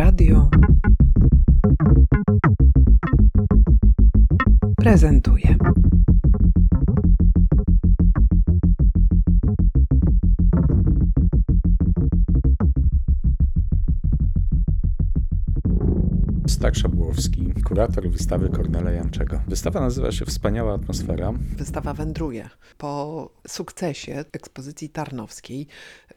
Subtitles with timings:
[0.00, 0.48] Radio
[4.76, 5.56] prezentuje.
[17.80, 19.40] Kurator wystawy Kornela Janczego.
[19.48, 21.32] Wystawa nazywa się Wspaniała atmosfera.
[21.56, 22.50] Wystawa wędruje.
[22.78, 25.66] Po sukcesie ekspozycji tarnowskiej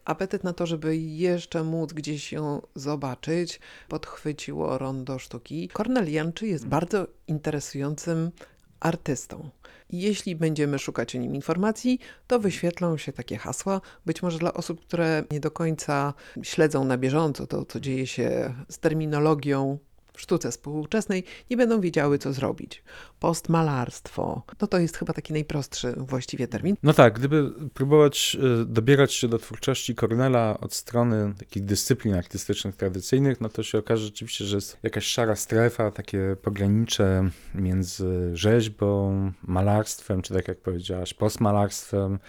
[0.05, 3.59] apetyt na to, żeby jeszcze móc gdzieś ją zobaczyć,
[3.89, 5.69] podchwyciło rondo sztuki.
[5.73, 8.31] Kornel Janczy jest bardzo interesującym
[8.79, 9.49] artystą.
[9.89, 13.81] Jeśli będziemy szukać o nim informacji, to wyświetlą się takie hasła.
[14.05, 18.53] Być może dla osób, które nie do końca śledzą na bieżąco to, co dzieje się
[18.69, 19.77] z terminologią
[20.13, 22.83] w sztuce współczesnej nie będą wiedziały, co zrobić.
[23.19, 26.75] Postmalarstwo, no to jest chyba taki najprostszy właściwie termin.
[26.83, 32.75] No tak, gdyby próbować y, dobierać się do twórczości Cornela od strony takich dyscyplin artystycznych
[32.75, 39.31] tradycyjnych, no to się okaże rzeczywiście, że jest jakaś szara strefa, takie pogranicze między rzeźbą,
[39.43, 42.19] malarstwem, czy tak jak powiedziałaś, postmalarstwem,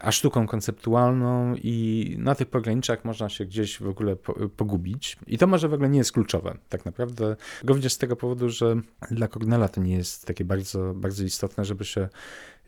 [0.00, 4.16] a sztuką konceptualną i na tych pograniczach można się gdzieś w ogóle
[4.56, 5.16] pogubić.
[5.26, 6.58] I to może w ogóle nie jest kluczowe.
[6.68, 7.33] Tak naprawdę
[7.64, 8.76] Również z tego powodu, że
[9.10, 12.08] dla Cornela to nie jest takie bardzo, bardzo istotne, żeby się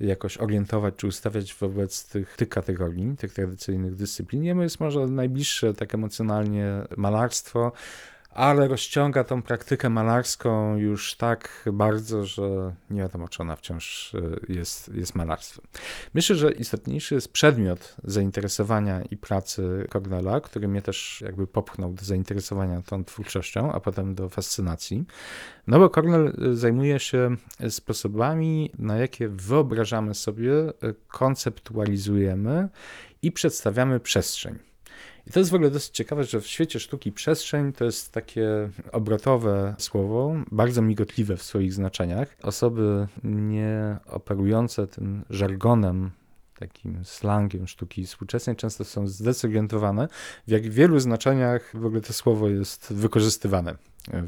[0.01, 4.45] jakoś orientować czy ustawiać wobec tych, tych kategorii, tych tradycyjnych dyscyplin.
[4.45, 7.73] Jemu jest może najbliższe tak emocjonalnie malarstwo,
[8.37, 14.53] ale rozciąga tą praktykę malarską już tak bardzo, że nie wiadomo, czy ona wciąż e,
[14.53, 15.65] jest, jest malarstwem.
[16.15, 22.05] Myślę, że istotniejszy jest przedmiot zainteresowania i pracy Cornela, który mnie też jakby popchnął do
[22.05, 25.05] zainteresowania tą twórczością, a potem do fascynacji.
[25.67, 27.37] No bo Cornel e, zajmuje się
[27.69, 30.73] sposobami, na jakie wyobrażamy sobie, e,
[31.09, 32.69] konceptualizujemy
[33.23, 34.59] i przedstawiamy przestrzeń.
[35.27, 38.69] I to jest w ogóle dosyć ciekawe, że w świecie sztuki przestrzeń to jest takie
[38.93, 42.37] obrotowe słowo, bardzo migotliwe w swoich znaczeniach.
[42.43, 46.11] Osoby nie operujące tym żargonem
[46.59, 50.09] takim slangiem sztuki współczesnej często są zdezorientowane,
[50.47, 53.77] w jak wielu znaczeniach w ogóle to słowo jest wykorzystywane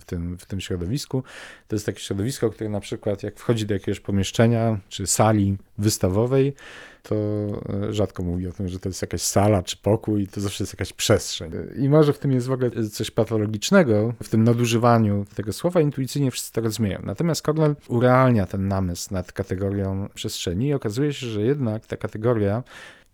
[0.01, 1.23] w tym, w tym środowisku.
[1.69, 6.55] To jest takie środowisko, które na przykład jak wchodzi do jakiegoś pomieszczenia czy sali wystawowej,
[7.09, 7.15] to
[7.89, 10.75] e, rzadko mówi o tym, że to jest jakaś sala czy pokój, to zawsze jest
[10.75, 11.53] jakaś przestrzeń.
[11.77, 16.31] I może w tym jest w ogóle coś patologicznego, w tym nadużywaniu tego słowa, intuicyjnie
[16.31, 17.01] wszyscy to rozumieją.
[17.05, 22.63] Natomiast Cornell urealnia ten namysł nad kategorią przestrzeni i okazuje się, że jednak ta kategoria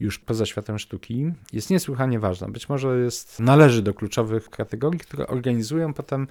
[0.01, 2.49] już poza światem sztuki jest niesłychanie ważna.
[2.49, 6.29] Być może jest, należy do kluczowych kategorii, które organizują potem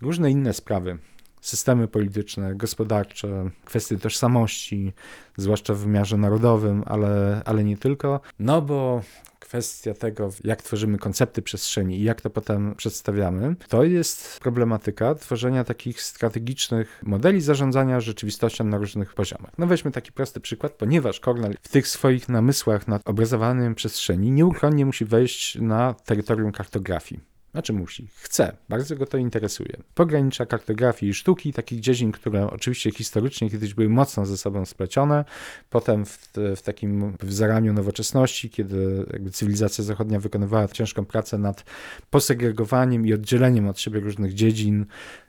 [0.00, 0.98] różne inne sprawy
[1.40, 4.92] systemy polityczne, gospodarcze, kwestie tożsamości,
[5.36, 8.20] zwłaszcza w wymiarze narodowym, ale, ale nie tylko.
[8.38, 9.02] No bo
[9.48, 15.64] kwestia tego, jak tworzymy koncepty przestrzeni i jak to potem przedstawiamy, to jest problematyka tworzenia
[15.64, 19.50] takich strategicznych modeli zarządzania rzeczywistością na różnych poziomach.
[19.58, 24.86] No weźmy taki prosty przykład, ponieważ Cornell w tych swoich namysłach nad obrazowaniem przestrzeni nieuchronnie
[24.86, 27.20] musi wejść na terytorium kartografii.
[27.52, 29.76] Znaczy musi, chce, bardzo go to interesuje.
[29.94, 35.24] Pogranicza kartografii i sztuki, takich dziedzin, które oczywiście historycznie kiedyś były mocno ze sobą splecione.
[35.70, 36.18] Potem w,
[36.56, 41.64] w takim w zaraniu nowoczesności, kiedy cywilizacja zachodnia wykonywała ciężką pracę nad
[42.10, 44.86] posegregowaniem i oddzieleniem od siebie różnych dziedzin,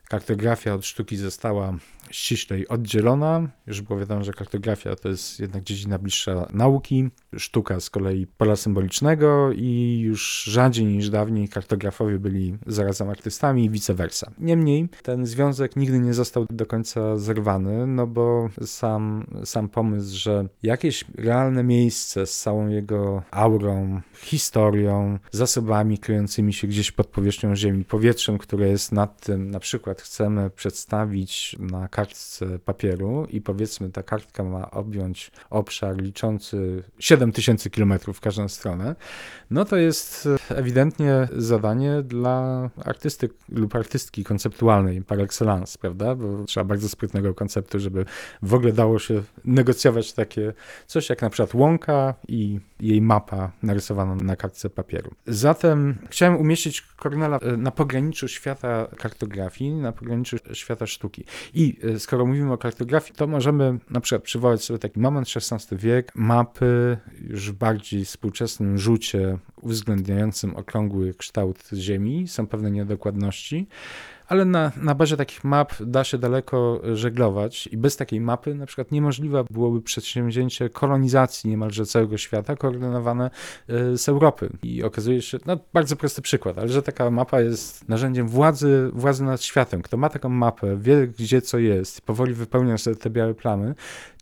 [0.08, 1.74] kartografia od sztuki została
[2.10, 3.48] ściślej oddzielona.
[3.66, 8.56] Już było wiadomo, że kartografia to jest jednak dziedzina bliższa nauki, sztuka z kolei pola
[8.56, 14.30] symbolicznego i już rzadziej niż dawniej kartografowie byli zarazem artystami i vice versa.
[14.38, 20.48] Niemniej ten związek nigdy nie został do końca zerwany, no bo sam, sam pomysł, że
[20.62, 27.84] jakieś realne miejsce z całą jego aurą, historią, zasobami kryjącymi się gdzieś pod powierzchnią ziemi,
[27.84, 34.02] powietrzem, które jest nad tym, na przykład chcemy przedstawić na kartce papieru i powiedzmy ta
[34.02, 38.96] kartka ma objąć obszar liczący 7000 km w każdą stronę,
[39.50, 46.14] no to jest ewidentnie zadanie dla artysty lub artystki konceptualnej par excellence, prawda?
[46.14, 48.04] Bo trzeba bardzo sprytnego konceptu, żeby
[48.42, 50.52] w ogóle dało się negocjować takie
[50.86, 55.10] coś jak na przykład łąka i jej mapa narysowana na kartce papieru.
[55.26, 61.24] Zatem chciałem umieścić Cornela e, na pograniczu świata kartografii, na pograniczu świata sztuki.
[61.54, 65.76] I e, skoro mówimy o kartografii, to możemy na przykład przywołać sobie taki moment, XVI
[65.76, 66.98] wiek, mapy
[67.28, 72.28] już w bardziej współczesnym rzucie uwzględniającym okrągły kształt Ziemi.
[72.28, 73.66] Są pewne niedokładności,
[74.30, 78.66] ale na, na bazie takich map da się daleko żeglować i bez takiej mapy na
[78.66, 83.30] przykład niemożliwe byłoby przedsięwzięcie kolonizacji niemalże całego świata koordynowane
[83.68, 84.50] e, z Europy.
[84.62, 89.24] I okazuje się, no bardzo prosty przykład, ale że taka mapa jest narzędziem władzy, władzy
[89.24, 89.82] nad światem.
[89.82, 93.74] Kto ma taką mapę, wie gdzie co jest, powoli wypełnia sobie te białe plamy,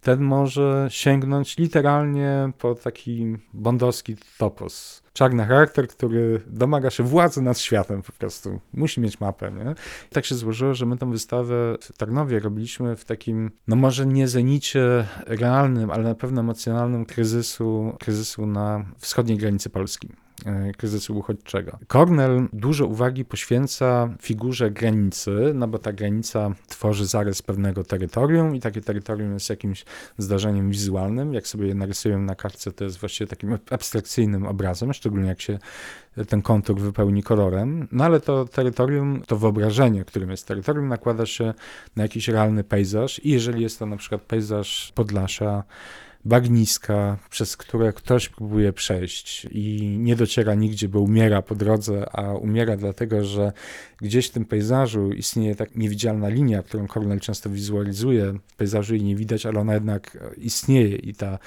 [0.02, 5.02] ten może sięgnąć literalnie po taki bondowski topos.
[5.19, 8.61] Czarny charakter, który domaga się władzy nad światem po prostu.
[8.73, 9.75] Musi mieć mapę, nie?
[10.11, 14.06] I tak się złożyło, że my tą wystawę w Tarnowie robiliśmy w takim, no może
[14.06, 20.09] nie zenicie realnym, ale na pewno emocjonalnym kryzysu, kryzysu na wschodniej granicy Polski.
[20.46, 21.79] E, kryzysu uchodźczego.
[21.87, 28.61] Cornell dużo uwagi poświęca figurze granicy, no bo ta granica tworzy zarys pewnego terytorium i
[28.61, 29.85] takie terytorium jest jakimś
[30.19, 31.35] zdarzeniem wizualnym.
[31.35, 35.58] Jak sobie je narysuję na kartce, to jest właściwie takim abstrakcyjnym obrazem, szczególnie jak się
[36.29, 37.88] ten kontur wypełni kolorem.
[37.93, 41.55] No ale to terytorium, to wyobrażenie, którym jest terytorium, nakłada się
[41.96, 45.64] na jakiś realny pejzaż i jeżeli jest to na przykład pejzaż Podlasia,
[46.28, 52.32] bagniska, przez które ktoś próbuje przejść i nie dociera nigdzie, bo umiera po drodze, a
[52.32, 53.52] umiera dlatego, że
[54.00, 58.38] gdzieś w tym pejzażu istnieje tak niewidzialna linia, którą Cornell często wizualizuje.
[58.46, 61.38] W pejzażu jej nie widać, ale ona jednak istnieje i ta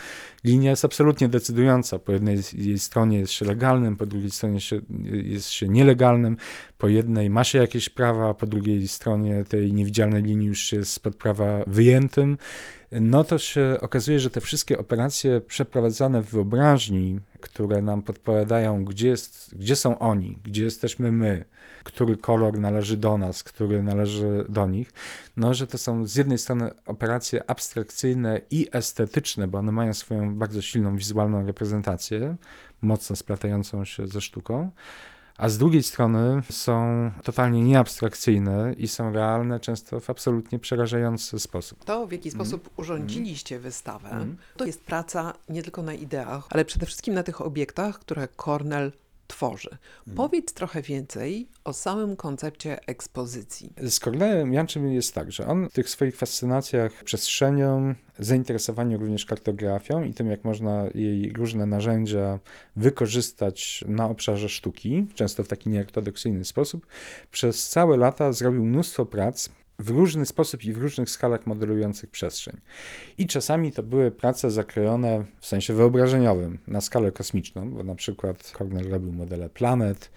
[0.44, 2.00] linia jest absolutnie decydująca.
[2.00, 4.82] Po jednej jej stronie jest się legalnym, po drugiej stronie się,
[5.24, 6.38] jest się nielegalnym,
[6.78, 11.16] po jednej ma się jakieś prawa, po drugiej stronie tej niewidzialnej linii już jest spod
[11.16, 12.38] prawa wyjętym
[12.92, 19.08] no to się okazuje, że te wszystkie operacje przeprowadzane w wyobraźni, które nam podpowiadają, gdzie,
[19.08, 21.46] jest, gdzie są oni, gdzie jesteśmy my,
[21.84, 24.94] który kolor należy do nas, który należy do nich,
[25.38, 30.36] no że to są z jednej strony operacje abstrakcyjne i estetyczne, bo one mają swoją
[30.36, 32.36] bardzo silną wizualną reprezentację,
[32.82, 34.72] mocno splatającą się ze sztuką,
[35.38, 41.86] a z drugiej strony są totalnie nieabstrakcyjne i są realne, często w absolutnie przerażający sposób.
[41.86, 42.46] To, w jaki mhm.
[42.46, 42.74] sposób mm.
[42.78, 44.38] urządziliście wystawę, mm.
[44.58, 48.92] to jest praca nie tylko na ideach, ale przede wszystkim na tych obiektach, które Cornell
[49.32, 49.70] tworzy.
[49.70, 50.16] Hmm.
[50.16, 53.74] Powiedz trochę więcej o samym koncepcie ekspozycji.
[53.84, 60.04] Z Cornelem Janczym jest tak, że on w tych swoich fascynacjach przestrzenią, zainteresowaniu również kartografią
[60.04, 62.40] i tym, jak można jej różne narzędzia
[62.76, 66.86] wykorzystać na obszarze sztuki, często w taki nieortodoksyjny sposób,
[67.32, 69.50] przez całe lata zrobił mnóstwo prac
[69.82, 72.58] w różny sposób i w różnych skalach modelujących przestrzeń.
[73.18, 78.52] I czasami to były prace zakrojone w sensie wyobrażeniowym na skalę kosmiczną, bo na przykład
[78.58, 80.12] Cornell robił modele planet,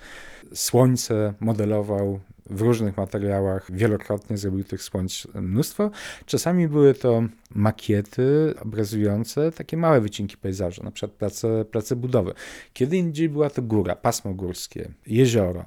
[0.55, 2.21] Słońce modelował
[2.51, 5.91] w różnych materiałach, wielokrotnie zrobił tych słońc mnóstwo.
[6.27, 7.23] Czasami były to
[7.55, 12.35] makiety obrazujące takie małe wycinki pejzażu, na przykład place, place budowy.
[12.73, 15.65] Kiedy indziej była to góra, pasmo górskie, jezioro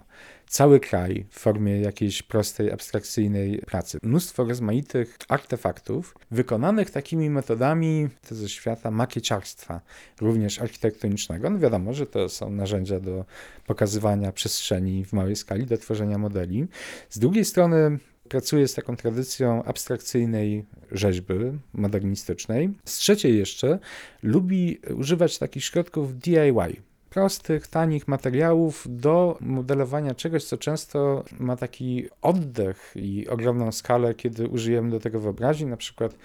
[0.47, 3.97] cały kraj w formie jakiejś prostej, abstrakcyjnej pracy.
[4.03, 9.81] Mnóstwo rozmaitych artefaktów wykonanych takimi metodami ze świata makieciarstwa,
[10.21, 11.49] również architektonicznego.
[11.49, 13.25] No wiadomo, że to są narzędzia do
[13.65, 16.67] pokazywania przestrzeni w małej skali, do tworzenia modeli.
[17.09, 17.99] Z drugiej strony
[18.29, 21.33] pracuje z taką tradycją abstrakcyjnej rzeźby
[21.73, 22.69] modernistycznej.
[22.85, 23.79] Z trzeciej jeszcze
[24.23, 26.81] lubi używać takich środków DIY,
[27.17, 34.47] prostych, tanich materiałów do modelowania czegoś, co często ma taki oddech i ogromną skalę, kiedy
[34.47, 36.15] użyjemy do tego wyobraźni, na przykład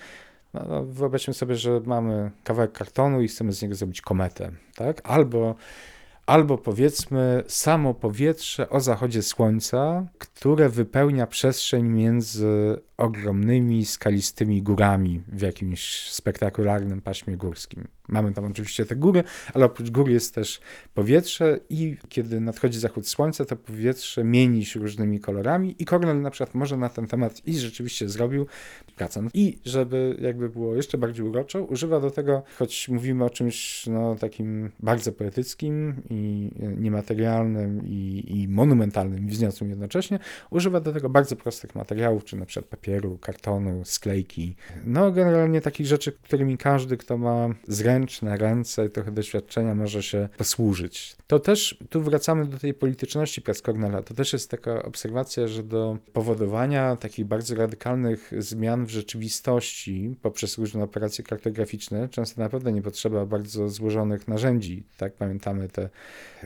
[0.55, 5.01] no, no, wyobraźmy sobie, że mamy kawałek kartonu i chcemy z niego zrobić kometę, tak?
[5.05, 5.55] Albo
[6.33, 15.41] albo powiedzmy samo powietrze o zachodzie słońca, które wypełnia przestrzeń między ogromnymi, skalistymi górami w
[15.41, 17.89] jakimś spektakularnym paśmie górskim.
[18.09, 19.25] Mamy tam oczywiście te góry,
[19.55, 20.61] ale oprócz gór jest też
[20.95, 26.31] powietrze i kiedy nadchodzi zachód słońca, to powietrze mieni się różnymi kolorami i Cornell na
[26.31, 28.47] przykład może na ten temat i rzeczywiście zrobił
[28.97, 29.29] pracę.
[29.35, 34.15] I żeby jakby było jeszcze bardziej uroczo, używa do tego, choć mówimy o czymś no,
[34.15, 36.22] takim bardzo poetyckim i
[36.77, 40.19] niematerialnym i, i monumentalnym i wzniosłym jednocześnie,
[40.51, 44.57] używa do tego bardzo prostych materiałów, czy na przykład papieru, kartonu, sklejki.
[44.85, 50.29] No generalnie takich rzeczy, którymi każdy, kto ma zręczne ręce i trochę doświadczenia może się
[50.37, 51.17] posłużyć.
[51.27, 55.63] To też, tu wracamy do tej polityczności prac Cornela, to też jest taka obserwacja, że
[55.63, 62.83] do powodowania takich bardzo radykalnych zmian w rzeczywistości poprzez różne operacje kartograficzne często naprawdę nie
[62.83, 64.83] potrzeba bardzo złożonych narzędzi.
[64.97, 65.89] Tak, pamiętamy te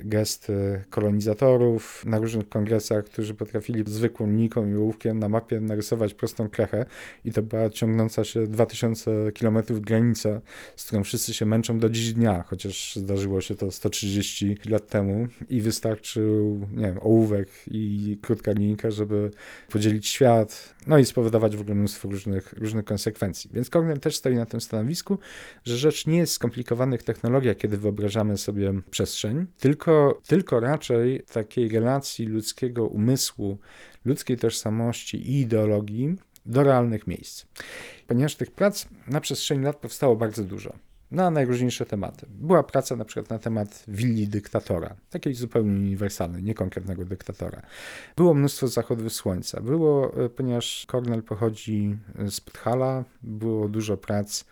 [0.04, 6.48] gesty kolonizatorów na różnych kongresach, którzy potrafili zwykłą linijką i ołówkiem na mapie narysować prostą
[6.48, 6.86] krechę.
[7.24, 9.10] I to była ciągnąca się 2000
[9.40, 10.40] km granica,
[10.76, 15.28] z którą wszyscy się męczą do dziś dnia, chociaż zdarzyło się to 130 lat temu.
[15.48, 19.30] I wystarczył, nie wiem, ołówek i krótka linijka, żeby
[19.68, 23.50] podzielić świat, no i spowodować w ogóle mnóstwo różnych, różnych konsekwencji.
[23.52, 25.18] Więc Cornell też stoi na tym stanowisku,
[25.64, 32.26] że rzecz nie jest skomplikowanych technologiach, kiedy wyobrażamy sobie przestrzeń, tylko, tylko raczej takiej relacji
[32.26, 33.58] ludzkiego umysłu,
[34.04, 36.16] ludzkiej tożsamości i ideologii
[36.46, 37.44] do realnych miejsc.
[38.06, 42.26] Ponieważ tych prac na przestrzeni lat powstało bardzo dużo na najróżniejsze tematy.
[42.28, 47.62] Była praca na przykład na temat willi dyktatora, takiej zupełnie uniwersalnej, nie konkretnego dyktatora.
[48.16, 49.60] Było mnóstwo zachodów słońca.
[49.60, 51.96] Było, e, ponieważ Cornell pochodzi
[52.28, 54.44] z Pthala, było dużo prac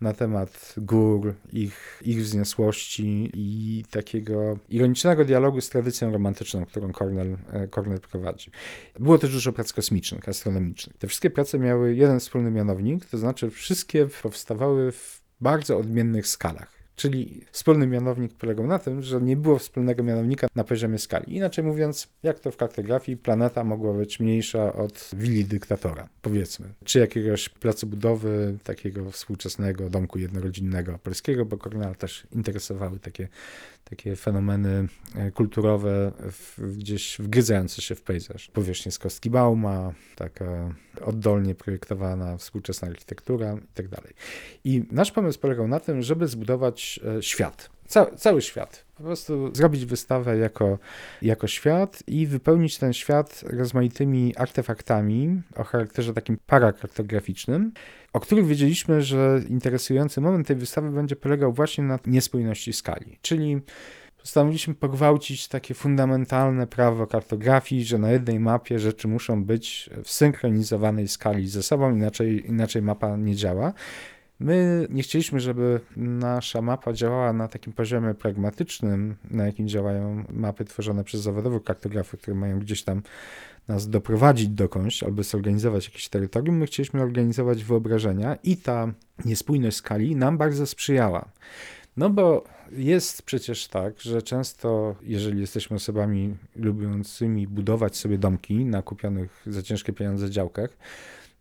[0.00, 7.36] na temat gór, ich, ich wzniosłości i takiego ironicznego dialogu z tradycją romantyczną, którą Cornell,
[7.52, 8.50] e, Cornell prowadzi.
[8.98, 10.96] Było też dużo prac kosmicznych, astronomicznych.
[10.96, 16.79] Te wszystkie prace miały jeden wspólny mianownik, to znaczy wszystkie powstawały w bardzo odmiennych skalach.
[17.00, 21.36] Czyli wspólny mianownik polegał na tym, że nie było wspólnego mianownika na poziomie skali.
[21.36, 26.98] Inaczej mówiąc, jak to w kartografii, planeta mogła być mniejsza od willi dyktatora, powiedzmy, czy
[26.98, 33.28] jakiegoś placu budowy, takiego współczesnego domku jednorodzinnego polskiego, bo Kornela też interesowały takie,
[33.84, 38.48] takie fenomeny e, kulturowe w, gdzieś wgryzające się w pejzaż.
[38.48, 43.86] Powierzchnie z kostki Bauma, taka oddolnie projektowana współczesna architektura i tak.
[44.64, 47.70] I nasz pomysł polegał na tym, żeby zbudować e, świat.
[47.86, 48.84] Ca cały świat.
[48.96, 50.78] Po prostu zrobić wystawę jako,
[51.22, 57.72] jako świat i wypełnić ten świat rozmaitymi artefaktami o charakterze takim parakartograficznym,
[58.12, 63.18] o których wiedzieliśmy, że interesujący moment tej wystawy będzie polegał właśnie na niespójności skali.
[63.22, 63.60] Czyli
[64.18, 71.08] postanowiliśmy pogwałcić takie fundamentalne prawo kartografii, że na jednej mapie rzeczy muszą być w synchronizowanej
[71.08, 73.72] skali ze sobą, inaczej, inaczej mapa nie działa.
[74.40, 80.64] My nie chcieliśmy, żeby nasza mapa działała na takim poziomie pragmatycznym, na jakim działają mapy
[80.64, 83.02] tworzone przez zawodowych kartografów, które mają gdzieś tam
[83.68, 86.56] nas doprowadzić dokądś albo zorganizować jakieś terytorium.
[86.56, 88.92] My chcieliśmy organizować wyobrażenia i ta
[89.24, 91.28] niespójność skali nam bardzo sprzyjała.
[91.96, 98.82] No bo jest przecież tak, że często, jeżeli jesteśmy osobami lubiącymi budować sobie domki na
[98.82, 100.70] kupionych za ciężkie pieniądze działkach,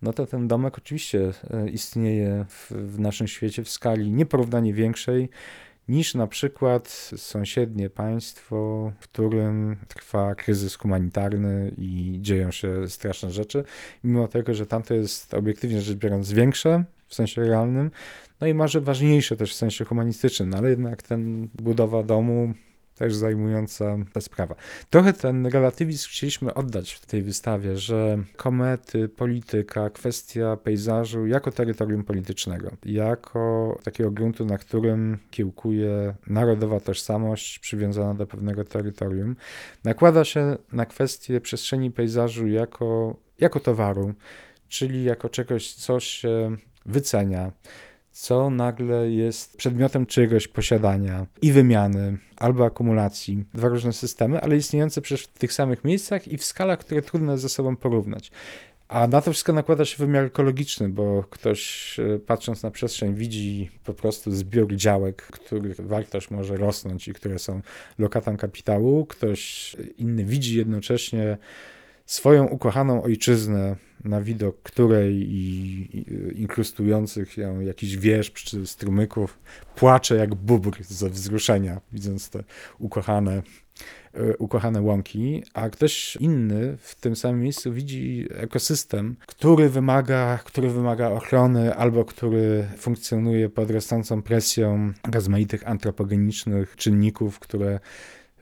[0.02, 5.30] no to ten domek oczywiście e, istnieje w, w naszym świecie w skali nieporównanie większej
[5.90, 13.64] niż na przykład sąsiednie państwo, w którym trwa kryzys humanitarny i dzieją się straszne rzeczy,
[14.04, 17.92] mimo tego, że tamto jest obiektywnie rzecz biorąc większe w sensie realnym,
[18.42, 22.54] no i może ważniejsze też w sensie humanistycznym, no ale jednak ten budowa domu
[23.00, 24.56] też zajmująca ta sprawa.
[24.90, 32.04] Trochę ten relatywizm chcieliśmy oddać w tej wystawie, że komety, polityka, kwestia pejzażu jako terytorium
[32.04, 39.36] politycznego, jako takiego gruntu, na którym kiełkuje narodowa tożsamość przywiązana do pewnego terytorium,
[39.84, 44.14] nakłada się na kwestię przestrzeni pejzażu jako, jako towaru,
[44.68, 47.52] czyli jako czegoś, co się wycenia,
[48.20, 53.46] co nagle jest przedmiotem czegoś posiadania i wymiany albo akumulacji.
[53.54, 57.38] Dwa różne systemy, ale istniejące przecież w tych samych miejscach i w skalach, które trudno
[57.38, 58.32] ze sobą porównać.
[58.88, 63.72] A na to wszystko nakłada się wymiar ekologiczny, bo ktoś e, patrząc na przestrzeń widzi
[63.84, 67.62] po prostu zbiór działek, których wartość może rosnąć i które są
[68.00, 69.06] lokatą kapitału.
[69.06, 71.38] Ktoś inny widzi jednocześnie
[72.10, 79.40] swoją ukochaną ojczyznę, na widok której i, inkrustujących ją jakiś wierzb czy strumyków
[79.76, 82.44] płacze jak bubr ze wzruszenia, widząc te
[82.80, 83.44] ukochane,
[84.14, 90.70] e, ukochane łąki, a ktoś inny w tym samym miejscu widzi ekosystem, który wymaga, który
[90.70, 97.80] wymaga ochrony albo który funkcjonuje pod rosnącą presją rozmaitych antropogenicznych czynników, które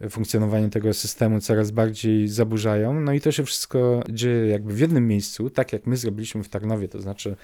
[0.09, 2.99] funkcjonowanie tego systemu coraz bardziej zaburzają.
[3.01, 6.49] No i to się wszystko dzieje jakby w jednym miejscu, tak jak my zrobiliśmy w
[6.49, 7.35] Tarnowie, to znaczy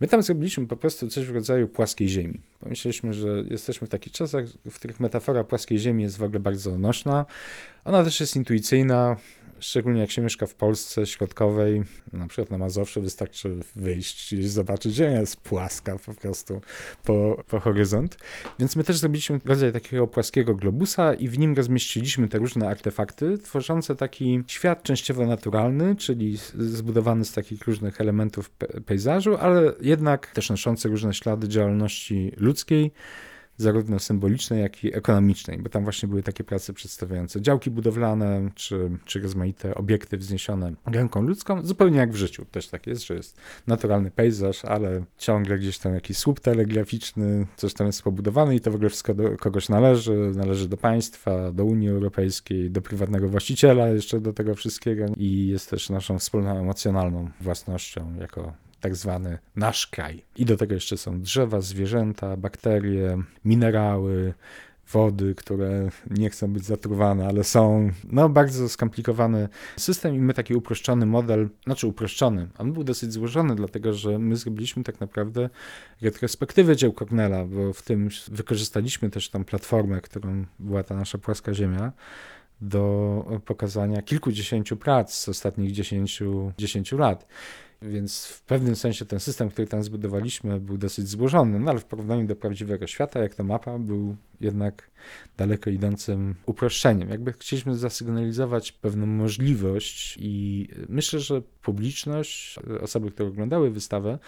[0.00, 2.40] my tam zrobiliśmy po prostu coś w rodzaju płaskiej ziemi.
[2.60, 6.78] Pomyśleliśmy, że jesteśmy w takich czasach, w których metafora płaskiej ziemi jest w ogóle bardzo
[6.78, 7.26] nośna.
[7.84, 9.16] Ona też jest intuicyjna,
[9.60, 11.82] szczególnie jak się mieszka w Polsce środkowej,
[12.12, 16.60] na przykład na Mazowszu, wystarczy wyjść i zobaczyć, że jest płaska po prostu
[17.04, 18.16] po, po horyzont.
[18.58, 23.38] Więc my też zrobiliśmy rodzaj takiego płaskiego globusa i w nim rozmieściliśmy te różne artefakty,
[23.38, 30.26] tworzące taki świat częściowo naturalny, czyli zbudowany z takich różnych elementów pe pejzażu, ale jednak
[30.26, 32.92] też noszący różne ślady działalności ludzkiej,
[33.56, 38.90] zarówno symbolicznej, jak i ekonomicznej, bo tam właśnie były takie prace przedstawiające działki budowlane, czy,
[39.04, 42.44] czy rozmaite obiekty wzniesione ręką ludzką, zupełnie jak w życiu.
[42.50, 47.74] Też tak jest, że jest naturalny pejzaż, ale ciągle gdzieś tam jakiś słup telegraficzny, coś
[47.74, 51.64] tam jest pobudowane i to w ogóle wszystko do kogoś należy, należy do państwa, do
[51.64, 57.30] Unii Europejskiej, do prywatnego właściciela jeszcze do tego wszystkiego i jest też naszą wspólną emocjonalną
[57.40, 60.22] własnością jako tak zwany nasz kraj.
[60.36, 64.34] I do tego jeszcze są drzewa, zwierzęta, bakterie, minerały,
[64.92, 67.90] wody, które nie chcą być zatruwane, ale są.
[68.12, 73.56] No, bardzo skomplikowany system i my taki uproszczony model, znaczy uproszczony, on był dosyć złożony,
[73.56, 75.50] dlatego że my zrobiliśmy tak naprawdę
[76.02, 81.54] retrospektywę dzieł Cornela, bo w tym wykorzystaliśmy też tą platformę, którą była ta nasza płaska
[81.54, 81.92] ziemia
[82.60, 87.26] do pokazania kilkudziesięciu prac z ostatnich dziesięciu, dziesięciu lat.
[87.82, 91.84] Więc w pewnym sensie ten system, który tam zbudowaliśmy, był dosyć złożony, no ale w
[91.84, 94.90] porównaniu do prawdziwego świata, jak ta mapa, był jednak
[95.36, 97.08] daleko idącym uproszczeniem.
[97.08, 104.18] Jakby chcieliśmy zasygnalizować pewną możliwość i myślę, że publiczność, osoby, które oglądały wystawę,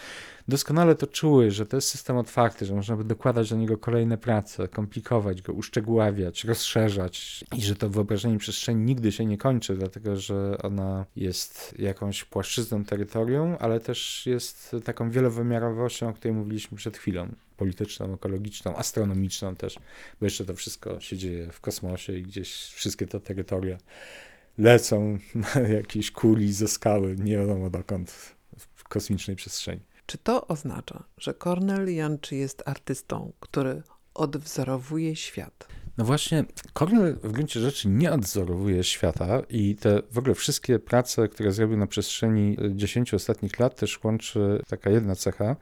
[0.48, 4.18] doskonale to czuły, że to jest system otwarty, że można by dokładać do niego kolejne
[4.18, 10.16] prace, komplikować go, uszczegóławiać, rozszerzać i że to wyobrażenie przestrzeni nigdy się nie kończy, dlatego
[10.16, 16.96] że ona jest jakąś płaszczyzną terytorium, ale też jest taką wielowymiarowością, o której mówiliśmy przed
[16.96, 19.78] chwilą polityczną, ekologiczną, astronomiczną też,
[20.20, 23.78] bo jeszcze to wszystko się dzieje w kosmosie i gdzieś wszystkie te terytoria
[24.58, 25.18] lecą
[25.54, 28.36] na jakieś kuli ze skały, nie wiadomo dokąd,
[28.74, 29.80] w kosmicznej przestrzeni.
[30.06, 33.82] Czy to oznacza, że Cornel Janczy jest artystą, który
[34.14, 35.68] odwzorowuje świat?
[35.98, 41.28] No właśnie, Cornel w gruncie rzeczy nie odzorowuje świata i te w ogóle wszystkie prace,
[41.28, 45.56] które zrobił na przestrzeni 10 ostatnich lat, też łączy taka jedna cecha,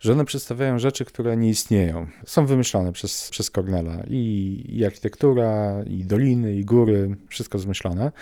[0.00, 2.06] że one przedstawiają rzeczy, które nie istnieją.
[2.26, 4.02] Są wymyślone przez, przez Cornela.
[4.06, 8.12] I, I architektura, i doliny, i góry, wszystko zmyślone.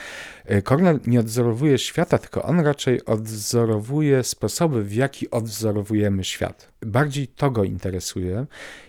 [0.65, 6.73] Cornel nie odzorowuje świata, tylko on raczej odzorowuje sposoby, w jaki odzorowujemy świat.
[6.87, 8.47] Bardziej to go interesuje.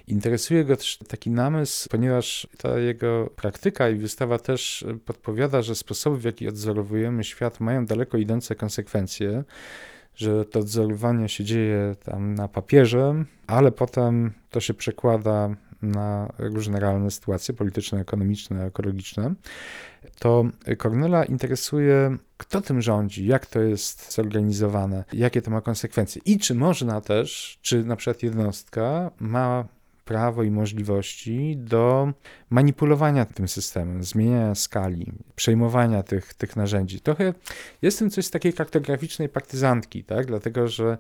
[0.08, 6.18] Interesuje go też taki namysł, ponieważ ta jego praktyka i wystawa też podpowiada, że sposoby,
[6.18, 9.44] w jaki odzorowujemy świat, mają daleko idące konsekwencje
[10.18, 15.50] że to odzorowanie się dzieje tam na papierze, ale potem to się przekłada
[15.82, 19.34] na różne realne sytuacje polityczne, ekonomiczne, ekologiczne,
[20.20, 20.46] to
[20.78, 26.56] Cornela interesuje, kto tym rządzi, jak to jest zorganizowane, jakie to ma konsekwencje i czy
[26.56, 29.66] można też, czy na przykład jednostka ma
[30.08, 32.14] prawo i możliwości do
[32.50, 37.00] manipulowania tym systemem, zmieniania skali, przejmowania tych, tych narzędzi.
[37.00, 37.34] Trochę
[37.82, 40.26] jest w tym coś z takiej kartograficznej partyzantki, tak?
[40.26, 40.98] dlatego że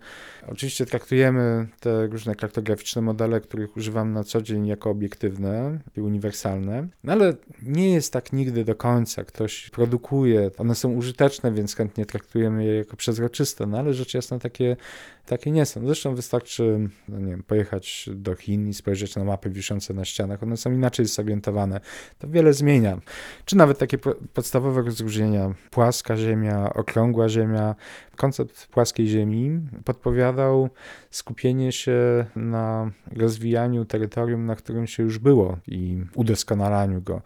[0.48, 6.88] oczywiście traktujemy te różne kartograficzne modele, których używam na co dzień jako obiektywne i uniwersalne,
[7.04, 9.24] no ale nie jest tak nigdy do końca.
[9.24, 14.40] Ktoś produkuje, one są użyteczne, więc chętnie traktujemy je jako przezroczyste, no ale rzecz jasna
[14.40, 14.78] takie,
[15.26, 15.86] takie nie są.
[15.86, 20.44] Zresztą wystarczy, no nie wiem, pojechać do Chin i spojrzeć na mapy wiszące na ścianach,
[20.44, 21.80] one są inaczej zorientowane.
[22.20, 23.00] To wiele zmienia.
[23.46, 23.98] Czy nawet takie
[24.34, 27.76] podstawowe rozróżnienia, płaska ziemia, okrągła ziemia.
[28.16, 30.70] Koncept płaskiej ziemi podpowiadał
[31.12, 37.22] skupienie się na rozwijaniu terytorium, na którym się już było i udoskonalaniu go.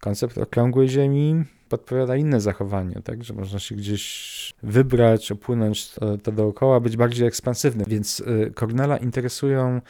[0.00, 6.32] Koncept okrągłej ziemi podpowiada inne zachowanie, tak, że można się gdzieś wybrać, opłynąć to, to
[6.32, 7.84] dookoła, być bardziej ekspansywny.
[7.88, 9.80] Więc y, Cornela interesują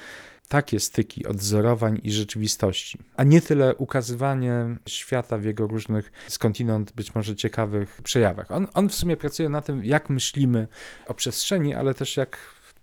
[0.52, 7.14] takie styki odzorowań i rzeczywistości, a nie tyle ukazywanie świata w jego różnych skądinąd być
[7.14, 8.50] może ciekawych przejawach.
[8.50, 10.68] On, on w sumie pracuje na tym, jak myślimy
[11.06, 12.38] o przestrzeni, ale też jak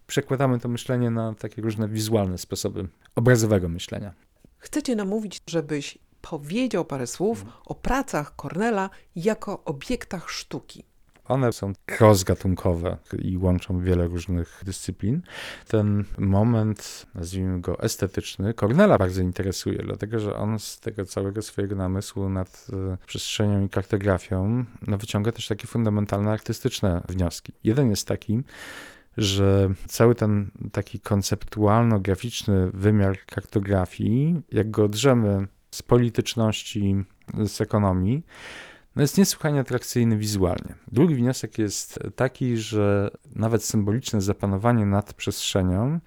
[0.07, 4.13] przekładamy to myślenie na takie różne wizualne sposoby obrazowego myślenia.
[4.57, 10.83] Chcecie namówić, żebyś powiedział parę słów o pracach Cornela jako obiektach sztuki.
[11.29, 15.21] One są cross-gatunkowe i łączą wiele różnych dyscyplin.
[15.67, 21.75] Ten moment, nazwijmy go estetyczny, Cornela bardzo interesuje, dlatego że on z tego całego swojego
[21.75, 27.53] namysłu nad e, przestrzenią i kartografią no, wyciąga też takie fundamentalne artystyczne wnioski.
[27.63, 28.43] Jeden jest taki,
[29.17, 37.05] że cały ten taki konceptualno-graficzny wymiar kartografii, jak go drzemy z polityczności,
[37.45, 38.23] z ekonomii,
[38.99, 40.75] no jest niesłychanie atrakcyjny wizualnie.
[40.91, 45.99] Drugi wniosek jest taki, że nawet symboliczne zapanowanie nad przestrzenią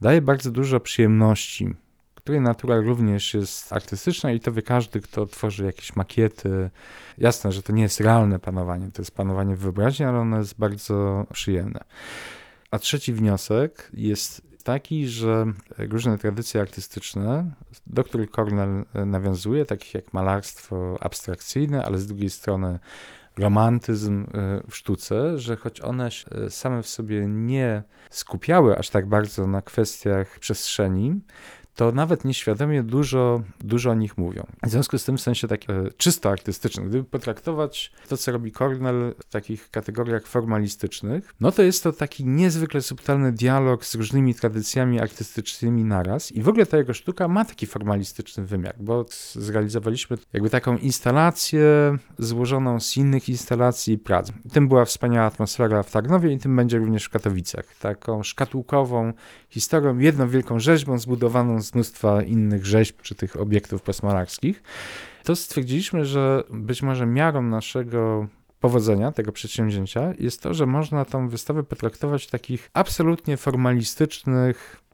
[0.00, 1.74] daje bardzo dużo przyjemności,
[2.14, 6.70] której natura również jest artystyczna i to wie każdy, kto tworzy jakieś makiety.
[7.18, 10.58] Jasne, że to nie jest realne panowanie, to jest panowanie w wyobraźni, ale ono jest
[10.58, 11.80] bardzo przyjemne.
[12.70, 15.46] A trzeci wniosek jest taki, że
[15.78, 17.50] różne tradycje artystyczne,
[17.86, 22.78] do których Cornell nawiązuje, takich jak malarstwo abstrakcyjne, ale z drugiej strony
[23.38, 24.26] romantyzm y,
[24.70, 26.08] w sztuce, że choć one
[26.48, 31.20] same w sobie nie skupiały aż tak bardzo na kwestiach przestrzeni,
[31.76, 34.46] to nawet nieświadomie dużo, dużo o nich mówią.
[34.62, 35.60] W związku z tym w sensie tak
[35.96, 41.82] czysto artystycznym, gdyby potraktować to, co robi Cornell w takich kategoriach formalistycznych, no to jest
[41.82, 46.94] to taki niezwykle subtelny dialog z różnymi tradycjami artystycznymi naraz i w ogóle ta jego
[46.94, 53.98] sztuka ma taki formalistyczny wymiar, bo zrealizowaliśmy jakby taką instalację złożoną z innych instalacji i
[53.98, 54.32] prac.
[54.52, 57.64] Tym była wspaniała atmosfera w Tarnowie i tym będzie również w Katowicach.
[57.80, 59.12] Taką szkatułkową
[59.50, 64.62] historią, jedną wielką rzeźbą zbudowaną mnóstwa innych rzeźb czy tych obiektów postmalarskich,
[65.24, 68.28] to stwierdziliśmy, że być może miarą naszego
[68.60, 74.85] powodzenia tego przedsięwzięcia jest to, że można tą wystawę potraktować w takich absolutnie formalistycznych,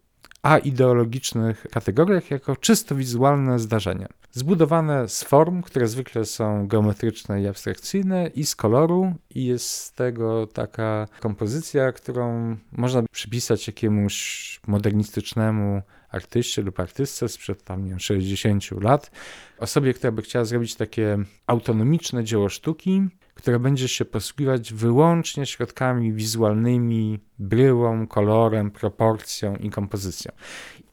[0.64, 4.07] ideologicznych kategoriach jako czysto wizualne zdarzenie.
[4.33, 9.92] Zbudowane z form, które zwykle są geometryczne i abstrakcyjne, i z koloru, i jest z
[9.92, 18.00] tego taka kompozycja, którą można przypisać jakiemuś modernistycznemu artyście lub artystce sprzed tam, nie wiem,
[18.00, 19.11] 60 lat,
[19.59, 23.02] osobie, która by chciała zrobić takie autonomiczne dzieło sztuki,
[23.42, 30.33] które będzie się posługiwać wyłącznie środkami wizualnymi, bryłą, kolorem, proporcją i kompozycją.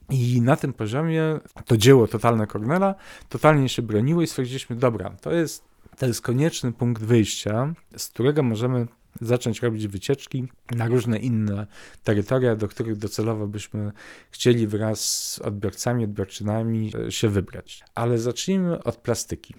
[0.09, 2.95] I na tym poziomie to dzieło totalne Cornela
[3.29, 5.63] totalnie się broniło i stwierdziliśmy, dobra, to jest,
[5.97, 8.87] to jest konieczny punkt wyjścia, z którego możemy
[9.21, 11.67] zacząć robić wycieczki na różne inne
[12.03, 13.91] terytoria, do których docelowo byśmy
[14.31, 17.83] chcieli wraz z odbiorcami, odbiorczynami e, się wybrać.
[17.95, 19.55] Ale zacznijmy od plastyki.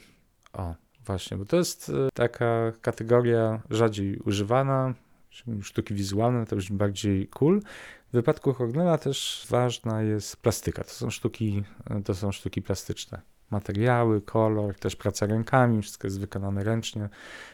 [0.53, 4.95] O, właśnie, bo to jest e, taka kategoria rzadziej używana,
[5.63, 7.61] sztuki wizualne to już bardziej cool.
[8.09, 10.85] W wypadku Hornela też ważna jest plastyka.
[10.85, 13.21] To są sztuki, e, to są sztuki plastyczne.
[13.51, 17.09] Materiały, kolor, też praca rękami, wszystko jest wykonane ręcznie.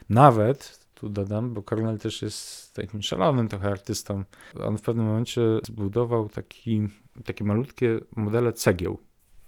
[0.09, 4.25] Nawet tu dodam, bo Cornell też jest takim szalonym trochę artystą.
[4.61, 6.89] On w pewnym momencie zbudował taki,
[7.25, 8.99] takie malutkie modele cegieł.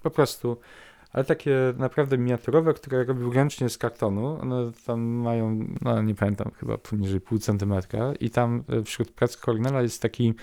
[0.03, 0.61] Po prostu,
[1.13, 4.41] ale takie naprawdę miniaturowe, które robił ręcznie z kartonu.
[4.41, 9.37] One tam mają, no nie pamiętam, chyba poniżej pół centymetra i tam e, wśród prac
[9.37, 10.35] Cornella jest taki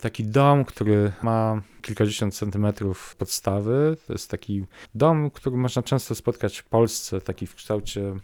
[0.00, 3.96] taki dom, który ma kilkadziesiąt centymetrów podstawy.
[4.06, 8.14] To jest taki dom, który można często spotkać w Polsce, taki w kształcie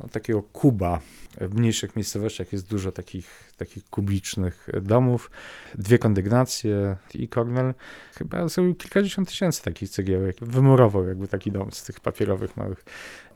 [0.00, 1.00] no, takiego kuba.
[1.40, 5.30] W mniejszych miejscowościach jest dużo takich, takich kubicznych domów,
[5.74, 7.74] dwie kondygnacje i Cornell
[8.14, 10.36] chyba zrobił kilkadziesiąt tysięcy takich cegiełek.
[10.40, 12.84] Wymurował jakby taki dom z tych papierowych małych,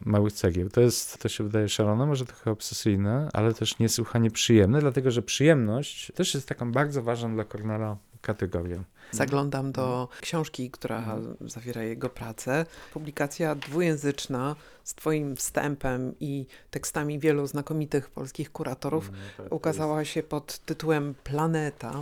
[0.01, 0.69] małych cegieł.
[0.71, 5.23] To jest, to się wydaje szalone, może trochę obsesyjne, ale też niesłychanie przyjemne, dlatego że
[5.23, 8.85] przyjemność też jest taką bardzo ważną dla Cornella kategorią.
[9.11, 12.67] Zaglądam do książki, która zawiera jego pracę.
[12.93, 21.15] Publikacja dwujęzyczna z Twoim wstępem i tekstami wielu znakomitych polskich kuratorów tak, ukazała pod tytułem
[21.25, 21.93] Planeta.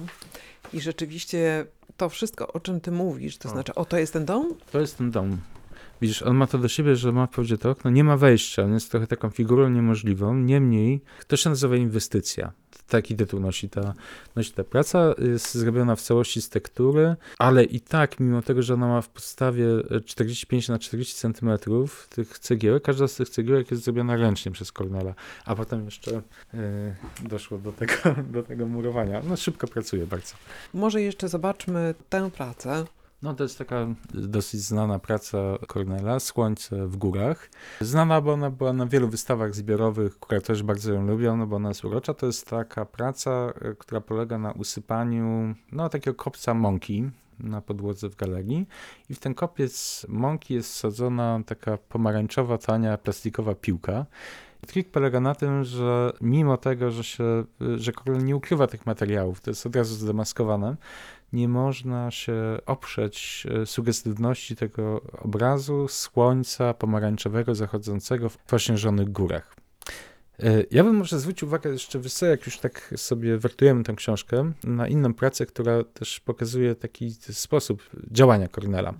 [0.73, 3.53] I rzeczywiście to wszystko, o czym Ty mówisz, to O.
[3.53, 4.55] znaczy, o to jest ten dom?
[4.73, 5.39] To jest ten dom.
[6.03, 8.75] Widzisz, on ma to do siebie, że ma wprawdzie to okno, nie ma wejścia, on
[8.75, 12.53] jest trochę taką figurą niemożliwą, niemniej to się nazywa inwestycja.
[12.89, 13.95] Taki tytuł nosi ta,
[14.37, 18.75] nosi ta praca, jest zrobiona w całości z tektury, ale i tak, mimo tego, że
[18.75, 19.67] ona ma w podstawie
[20.05, 25.15] 45 na 40 centymetrów tych cegiełek, każda z tych cegiełek jest zrobiona ręcznie przez Cornela,
[25.45, 26.23] a potem jeszcze
[26.55, 27.93] e, doszło do tego,
[28.35, 29.23] do tego murowania.
[29.29, 30.35] No szybko pracuje bardzo.
[30.75, 32.85] Może jeszcze zobaczmy tę pracę.
[33.25, 35.39] No to jest taka dosyć znana praca
[35.73, 37.51] Cornela, Słońce w górach.
[37.81, 41.69] Znana, bo ona była na wielu wystawach zbiorowych, też bardzo ją lubią, no bo ona
[41.69, 42.15] jest urocza.
[42.15, 48.09] To jest taka praca, e, która polega na usypaniu no, takiego kopca mąki na podłodze
[48.09, 48.67] w galerii
[49.11, 54.07] i w ten kopiec mąki jest wsadzona taka pomarańczowa, tania, plastikowa piłka.
[54.67, 57.45] Trik polega na tym, że mimo tego, że się,
[57.77, 60.77] że nie ukrywa tych materiałów, to jest od razu zdemaskowane,
[61.33, 62.35] nie można się
[62.67, 69.57] oprzeć e, sugestywności tego obrazu słońca pomarańczowego zachodzącego w ośnieżonych górach.
[70.39, 74.53] E, Ja bym może zwrócił uwagę jeszcze wyżej, jak już tak sobie wertujemy tę książkę,
[74.65, 78.95] na inną pracę, która też pokazuje taki sposób działania Cornela.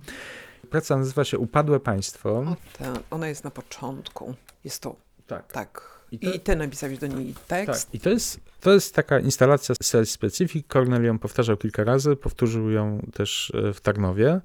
[0.69, 2.29] Praca nazywa się Upadłe Państwo.
[2.29, 4.33] O, ta, ona jest na początku.
[4.63, 4.95] Jest tu.
[5.27, 5.51] Tak.
[5.51, 5.94] Tak.
[6.21, 7.85] I I, to- ty napisałeś do niej tekst.
[7.85, 7.95] Tak.
[7.95, 10.67] I to jest, to jest taka instalacja Self Specific.
[10.67, 14.41] Cornel ją powtarzał kilka razy, powtórzył ją też e, w Tarnowie.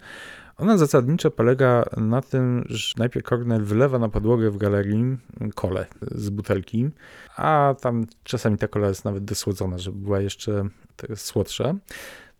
[0.57, 5.17] Ona zasadniczo polega na tym, że najpierw Cornel wylewa na podłogę w galerii
[5.55, 6.91] kole z butelki,
[7.37, 10.69] a tam czasami ta kola jest nawet dosłodzona, żeby była jeszcze
[11.17, 11.75] słodsza.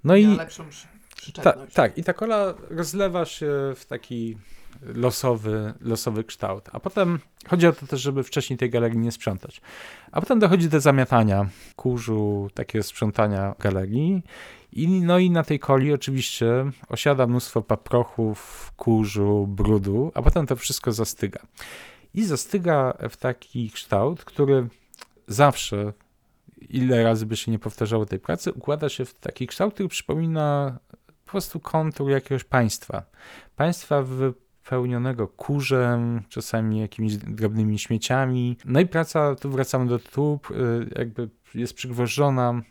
[0.05, 0.65] No i lepszą
[1.43, 4.39] Ta, tak, i ta kola rozlewa się w taki
[4.83, 6.69] losowy, losowy kształt.
[6.73, 9.61] A potem chodzi o to też, żeby wcześniej tej galerii nie sprzątać.
[10.13, 14.23] A potem dochodzi do zamiatania kurzu, takiego sprzątania galerii.
[14.73, 16.47] I, no i na tej coli oczywiście
[16.89, 21.41] osiada mnóstwo paprochów, kurzu, brudu, a potem to wszystko zastyga.
[22.15, 24.69] I zastyga w taki kształt, który
[25.29, 25.93] zawsze,
[26.69, 30.79] ile razy by się nie powtarzało tej pracy, układa się w taki kształt, który przypomina
[31.25, 33.03] po prostu kontur jakiegoś państwa.
[33.57, 34.05] Państwa
[34.65, 38.57] wypełnionego kurzem, czasami jakimiś drobnymi śmieciami.
[38.65, 40.41] No i praca, tu wracamy do tytułu,
[40.97, 42.63] jakby jest przygwożdżona,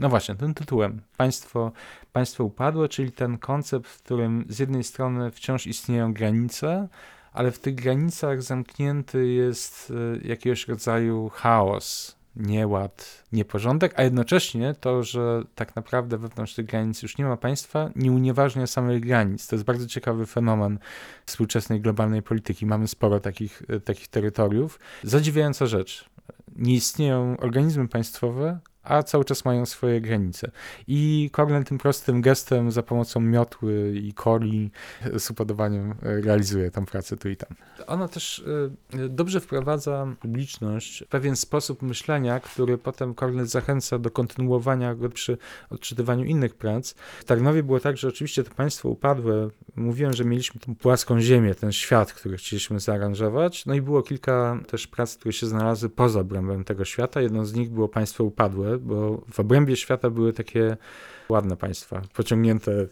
[0.00, 1.00] no właśnie, tym tytułem.
[1.16, 1.72] Państwo,
[2.12, 6.88] państwo upadłe, czyli ten koncept, w którym z jednej strony wciąż istnieją granice,
[7.32, 15.02] ale w tych granicach zamknięty jest y, jakiegoś rodzaju chaos, nieład, nieporządek, a jednocześnie to,
[15.02, 19.46] że tak naprawdę wewnątrz tych granic już nie ma państwa, nie unieważnia samych granic.
[19.46, 20.78] To jest bardzo ciekawy fenomen
[21.26, 22.66] współczesnej globalnej polityki.
[22.66, 24.78] Mamy sporo takich, y, takich terytoriów.
[25.02, 26.04] Zadziwiająca rzecz.
[26.56, 30.50] Nie istnieją organizmy państwowe, a cały czas mają swoje granice.
[30.86, 34.70] I Cornell tym prostym gestem za pomocą miotły i coli
[35.18, 37.56] z upodobaniem y, realizuje tą pracę tu i tam.
[37.86, 44.10] Ona też y, dobrze wprowadza publiczność w pewien sposób myślenia, który potem Cornell zachęca do
[44.10, 45.38] kontynuowania go przy
[45.70, 46.94] odczytywaniu innych prac.
[47.20, 51.54] W Tarnowie było tak, że oczywiście to państwo upadłe, mówiłem, że mieliśmy tą płaską ziemię,
[51.54, 56.20] ten świat, który chcieliśmy zaaranżować, no i było kilka też prac, które się znalazły poza
[56.20, 57.20] obrębem tego świata.
[57.20, 60.76] Jedną z nich było państwo upadłe, bo w obrębie świata były takie
[61.28, 62.86] ładne państwa, pociągnięte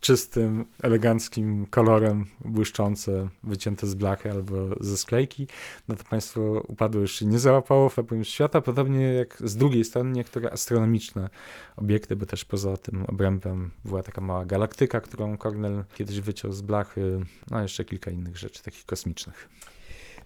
[0.00, 5.46] czystym, eleganckim kolorem, błyszczące, wycięte z blachy albo ze sklejki.
[5.88, 10.10] No to państwo już się nie załapało w obrębie świata, podobnie jak z drugiej strony
[10.10, 11.30] niektóre astronomiczne
[11.76, 16.62] obiekty, bo też poza tym obrębem była taka mała galaktyka, którą Cornell kiedyś wyciął z
[16.62, 19.48] blachy, no jeszcze kilka innych rzeczy, takich kosmicznych.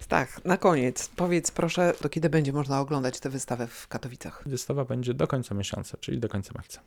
[0.09, 4.43] Tak, na koniec powiedz proszę, do kiedy będzie można oglądać tę wystawę w Katowicach?
[4.47, 6.81] Wystawa będzie do końca miesiąca, czyli do końca marca.